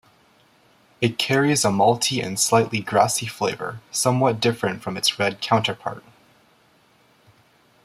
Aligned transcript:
It 0.99 1.19
carries 1.19 1.63
a 1.63 1.67
malty 1.67 2.25
and 2.25 2.39
slightly 2.39 2.79
grassy 2.79 3.27
flavour 3.27 3.81
somewhat 3.91 4.39
different 4.39 4.81
from 4.81 4.97
its 4.97 5.19
red 5.19 5.41
counterpart. 5.41 6.03